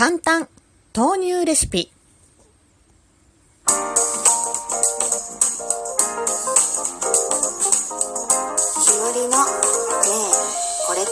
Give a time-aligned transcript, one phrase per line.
[0.00, 0.48] 簡単
[0.96, 1.92] 豆乳レシピひよ
[9.12, 10.16] りのねえ
[10.86, 11.10] これって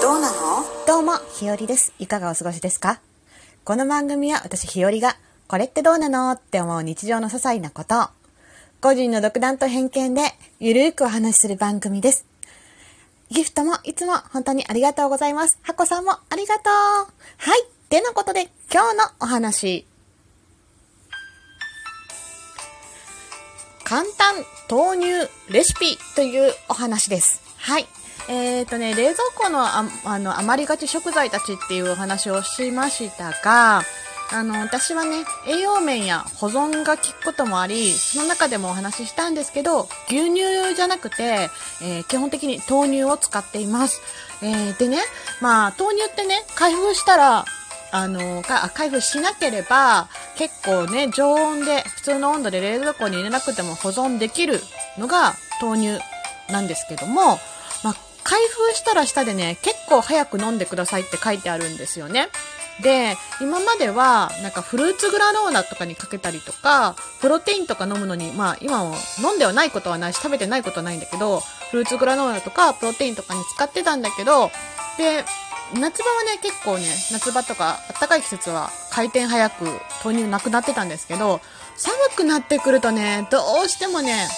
[0.00, 0.64] どうなの？
[0.86, 3.02] どうもひよりですいかがお過ごしですか？
[3.62, 8.06] この番組は私ひよりがこれってどうなのって思う日常の些細なことを
[8.80, 10.22] 個人の独断と偏見で
[10.60, 12.24] ゆるーくお話しする番組です
[13.28, 15.58] ギフトもいつも本当にありがとうございます。
[15.60, 16.70] ハコさんもありがとう。
[16.70, 17.60] はい。
[17.94, 19.86] てなことで、今日のお話。
[23.84, 24.34] 簡単
[24.68, 27.40] 豆乳レシピというお話です。
[27.56, 27.86] はい。
[28.28, 33.82] えっ、ー、とね、冷蔵庫のああの余りがち食材たちっていうお話をしましたが、
[34.32, 41.48] あの、私はね、栄養面や保存が効くこともあり、その中でもお話ししたんですけど、牛乳じゃなくて、
[41.80, 44.00] えー、基本的に豆乳を使っています。
[44.42, 44.98] えー、でね、
[45.40, 47.44] まあ、豆乳ってね、開封したら、
[47.94, 54.58] あの、か開封しなければ、結構ね、常温で、普通の温度で冷蔵庫に入れなくても保存できる
[54.98, 56.04] のが豆乳
[56.52, 57.38] なんですけども、
[57.84, 62.30] まあ、開封したら下でね、結構早く飲んでくださいって書いてあるんですよね。
[62.82, 74.50] で、今までは、なんかフルーツグラノーラとかにかけたりとか、プロテインとか飲むのに、まあ今も飲んではないことはないし、食べてないことはないんだけど、フルーツグラノーラとかプロテインとかに使ってたんだけど、
[74.98, 75.24] で、
[75.72, 79.64] 夏場はね、結構ね、夏場とか暖かい季節は回転早く
[80.04, 81.40] 豆乳なくなってたんですけど、
[81.76, 84.28] 寒くなってくるとね、どうしてもね、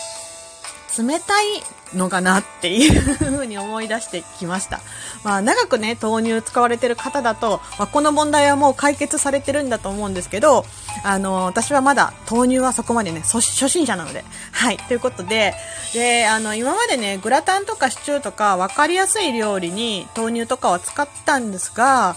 [0.97, 1.63] 冷たい
[1.95, 4.81] のかなっていう風に思い出してきました。
[5.25, 10.65] まあ、長くね、豆乳使われてる方だと、まあ、この問題はもう解決されてるんだと思うんですけど、
[11.05, 14.25] あの、私はまだ豆乳はそこまでね、初心者なので。
[14.53, 14.77] はい。
[14.77, 15.55] ということで、
[15.93, 22.17] で、あの、今までね、グラタンとかシチューとか分かりやすい料理に豆乳とかは使ったんですが、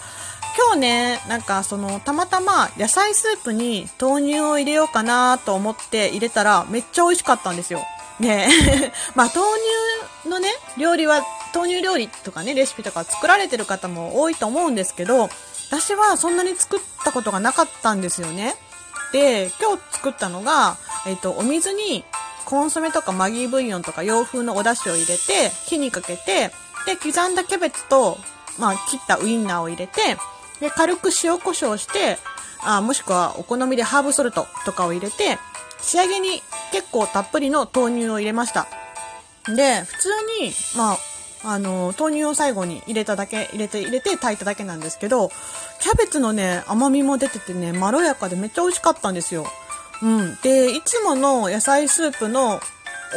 [0.57, 7.81] 今日ね、なんかその、たまたま野菜スープに豆乳を入れようかなと思って入れたらめっちゃ美味しかったんですよ。
[8.19, 8.49] ね
[9.15, 9.47] まあ豆
[10.23, 15.29] 乳のね、料理は、豆乳料理とかね、レシピとか作られてる方も多いと思うんですけど、
[15.69, 18.55] 私はそんなに作ったことがなかったんですよね。
[19.11, 22.03] で、今日作ったのが、えっ、と、お水に
[22.45, 26.51] コンソメとかマギーブイヨンとか洋風のお出汁を入れて、火にかけて、
[26.85, 28.17] で、刻んだキャベツと、
[28.57, 30.17] まあ、切ったウインナーを入れて、
[30.59, 32.17] で、軽く塩コショウして、
[32.61, 35.37] あもしくはお好みでハーブソルトとかを入れて、
[35.81, 36.41] 仕上げに
[36.71, 38.67] 結構たっぷりの豆乳を入れました。
[39.47, 40.09] で、普通
[40.41, 40.97] に、まあ、
[41.43, 45.31] あの、豆乳を最後に入れただけ、入れて、入れて炊いただけなんですけど、
[45.79, 49.47] キャベツのね、甘みも出ててね、まろやかでめっちゃ美味しかったんですよ。
[50.01, 50.37] うん。
[50.41, 52.59] で、いつもの野菜スープの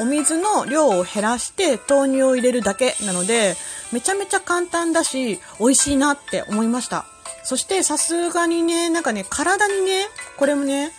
[0.00, 3.56] お水の量を減らして豆乳を入れるだけなので、
[3.93, 7.05] めちゃめちゃ簡単だし、美味しいなって思いました。
[7.44, 10.06] そしてさすがにね、なんかね、体にね、
[10.39, 10.93] これもね、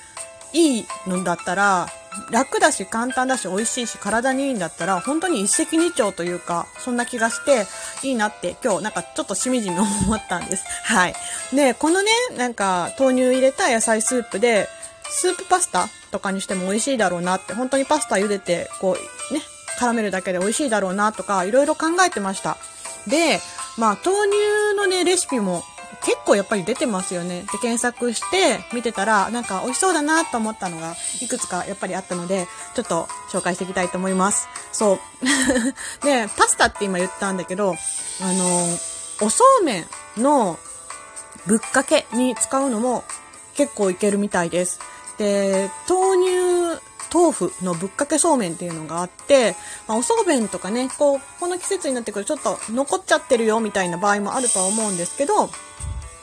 [0.53, 1.88] いいのだったら、
[2.31, 7.66] 楽だし簡単だし美味しいし体にいいんだったら本当に一石二鳥というかそんな気がして
[8.06, 10.63] いいなって今日なんかちょっとしみじみ思ったんです。
[10.86, 11.16] はい。
[11.53, 14.69] で、このね、なんか豆乳入れた野菜スープで
[15.09, 18.97] スープパスタとかにしても美味しいだろうなって本当にパスタ茹でてこ
[19.31, 19.42] うね、
[19.80, 22.58] 絡めるだけで美味しいだろうなとかいろいろ考えてました。
[23.08, 23.42] で、
[23.78, 25.63] まあ豆乳のね、レシピも
[26.06, 27.41] 結構やっぱり出てますよね。
[27.52, 34.47] で、検索して見てたら、なんか美味しそうだなと思ったのが、いくつかやっぱりあったので、ちょっと紹介していきたいと思います。
[34.72, 35.00] そう。
[36.06, 37.75] で、パスタって今言ったんだけど、
[38.22, 38.80] あの、
[39.22, 39.88] おそうめん
[40.18, 40.59] の
[41.46, 43.03] ぶっかけに使うのも
[43.56, 44.80] 結構いけるみたいです。
[45.18, 49.56] で、豆乳豆腐のぶっかけそうめんっていうのがあって、
[49.88, 55.52] まあ、おそうめんとかね、こう、この季節になってくるとちょっと残っちゃってるよみたいな場合もあるとは思うんですけど、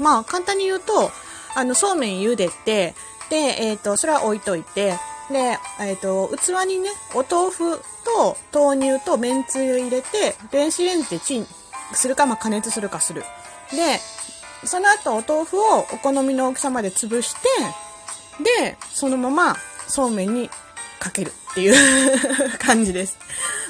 [0.00, 1.10] まあ、簡単に言うと、
[1.54, 2.94] あの、そうめん茹でて、
[3.28, 4.96] で、えっ、ー、と、それは置いといて、
[5.30, 11.46] で、えっ、ー、と、器にね、お豆腐と豆乳と麺つゆ入れて、電子レンジでチン
[11.92, 13.22] するか、まあ、加熱するかする。
[13.70, 14.00] で、
[14.66, 17.38] その後お豆腐をお好みの大きさまで潰して、
[18.42, 20.50] で、そのままそうめんに
[20.98, 21.78] かけるっていう
[22.58, 23.16] 感じです。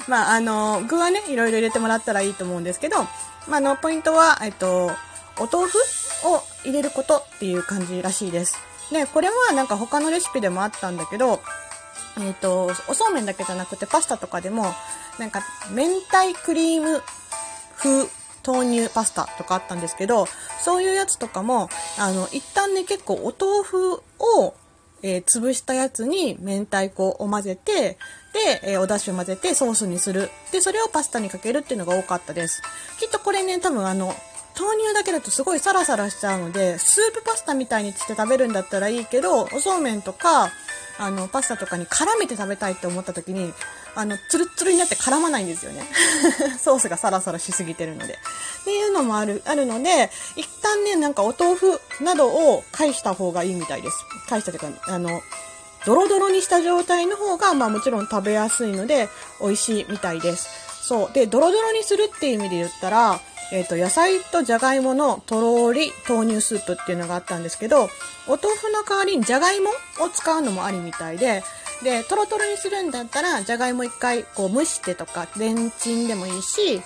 [0.07, 3.07] まあ、あの、具はね、いろいろ入れてもらったらいいと思うんですけど、
[3.47, 4.91] まあ、の、ポイントは、えっと、
[5.37, 5.77] お豆腐
[6.23, 8.57] を入れることっていう感じらしいです。
[8.91, 11.39] で、これはなんか他のレシピでもあったんだけど、
[12.17, 14.65] えっ、ー、と、おそうめんだけじゃなくてパスタとかでも、
[15.17, 15.41] なんか
[15.71, 17.01] 明太クリーム
[17.77, 18.07] 風
[18.45, 20.25] 豆乳パスタとかあったんですけど、
[20.61, 21.69] そういうやつとかも、
[21.99, 24.53] あの、一旦ね、結構お豆腐を、
[25.03, 27.97] えー、潰したやつに明太子を混ぜて、
[28.33, 30.29] で、えー、お出汁を混ぜてソースにする。
[30.51, 32.61] で、それをパスタにかけるっていうのが多かったです。
[32.99, 34.13] きっとこれね、多分あの、
[34.57, 40.51] 豆乳だけだとすごいサラサラしちゃうので、スープパスタみたいにして食べるんだったらいいけど、おそうめんとか、
[40.97, 43.53] あの、パスタとかに絡めて食べたいって思った時に、
[43.95, 45.83] あの、ツルツルになって絡まないんですよね。
[46.59, 48.13] ソースがサラサラしすぎてるので。
[48.61, 53.97] っていうのもある、あるので、一旦ね、なんかお豆腐などを返した方がいいみたいです。
[54.29, 55.21] 返したというか、あの、
[55.85, 59.09] ドロドロにした状態の方が、まあもちろん食べやすいので、
[59.41, 60.47] 美味しいみたいです。
[60.83, 61.13] そう。
[61.13, 63.19] で、ドロドロにするっていう意味で言ったら、
[63.51, 67.89] えっ、ー、と、野菜とじゃがいものとろり豆乳スープっていうのがあったんですけど、
[68.27, 69.69] お豆腐の代わりにじゃがいも
[69.99, 71.43] を使うのもありみたいで、
[71.83, 76.83] で、トロトロにするんだったら、じゃがいも一回こう蒸してとか、レンチンでもいいし、で、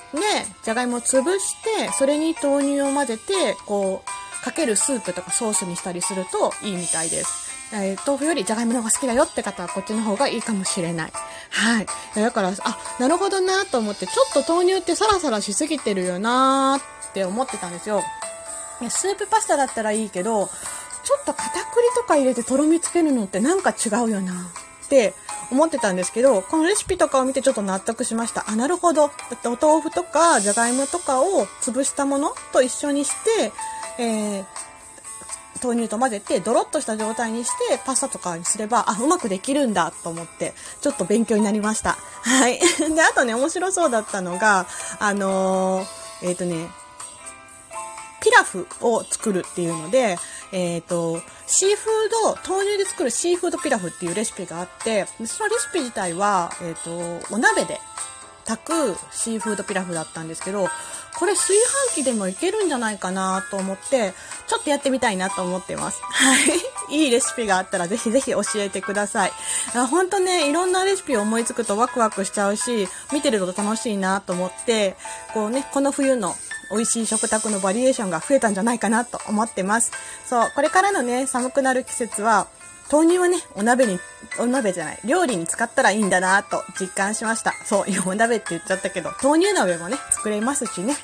[0.63, 7.54] じゃがいもを潰して、それに豆乳を混ぜて、こう、かけるスープとかソースにしたりするといいみたいです。
[7.73, 11.11] えー、豆腐よりじゃがいもの方が好きだよって方はこっちの方がいいかもしれない。
[11.49, 11.87] はい。
[12.15, 16.79] だから、あ、なるほどなと思って、ちょっと豆乳ってサラサラしすぎてるよな
[17.09, 18.03] って思ってたんですよ。
[18.89, 20.47] スープパスタだったらいいけど、
[21.03, 25.13] ちょっと片栗とか入れてとろみつけるのってなんか違うよなって
[25.51, 28.45] 思ってたんですけど、このレシピとかを見てちょっと納得しました。
[28.47, 29.07] あ、なるほど。
[29.07, 33.51] だってお豆腐とかじゃがいもとかを潰したものと一緒にして、
[33.97, 34.45] えー、
[35.63, 41.97] 豆乳と混ぜてドロッとした状態にしてパスタとかにすれば、あ、うまくできるんだと思って、ちょっと勉強になりました。
[42.23, 42.59] はい。
[42.93, 44.67] で、あとね、面白そうだったのが、
[44.99, 46.69] あのー、えっ、ー、とね、
[48.21, 50.17] ピラフを作るっていうので、
[50.51, 57.79] えっ、ー、と、シーフード、豆乳で作るシーフードピラフっていうレシピがあって、そのレシピ自体は、えっ、と、お鍋で
[58.45, 60.67] 炊くシーフードピラフだったんですけど、
[61.17, 61.57] これ炊
[61.93, 64.13] 飯器でもいけるんじゃないかなと思って、
[64.47, 66.01] ちょっとやってみたいなと思ってます。
[66.03, 66.35] は
[66.89, 67.05] い。
[67.05, 69.31] いいレシピがあったらぜひぜひ教えてください。
[69.89, 74.97] ほんとね、いろんなレシピを思いつくとワクワクしちゃうし、見てると楽しいなと思って、
[75.33, 76.35] こうね、この冬の
[76.69, 79.91] 美味しい食卓のバリエーションが増えたんじゃないかなと思ってます。
[80.27, 82.47] そう、これからのね、寒くなる季節は、
[82.91, 83.99] 豆乳はね、お鍋に、
[84.39, 87.53] お鍋じゃない、料理に使ったらいいんだなと実感しました。
[87.65, 90.95] そう、お鍋って言っちゃったけど、豆乳鍋もね、作れますしね。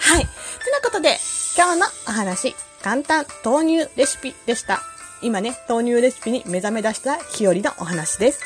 [0.00, 0.20] はい。
[0.20, 0.26] て
[0.70, 1.18] なことで、
[1.56, 4.82] 今日のお話、簡単豆乳レシピでした。
[5.22, 8.40] 今ね、豆乳レシピに目覚め出した日和のお話です。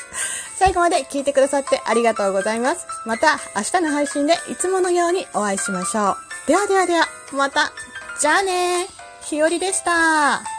[0.57, 2.85] 最後まで聞いてくださってありがとうございます。
[3.05, 6.17] また明日の配信でいつものようにお会いしましょう。
[6.47, 7.71] ではではでは、また、
[8.19, 8.87] じゃあね
[9.21, 10.58] 日和でした。